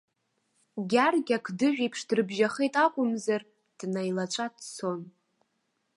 [0.89, 3.41] Гьаргь ақдыжә еиԥш дрыбжьахеит акәымзар,
[3.79, 5.01] днаилаҵәа дцон.